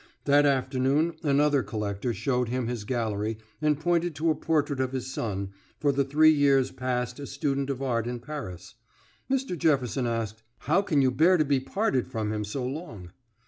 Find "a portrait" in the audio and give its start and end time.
4.31-4.79